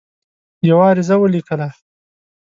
[0.69, 1.69] یوه عریضه ولیکله.